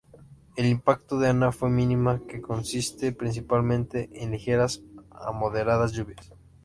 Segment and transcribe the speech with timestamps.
[0.57, 4.81] El impacto de Ana fue mínima, que consiste principalmente en ligeras
[5.11, 6.31] a moderadas lluvias.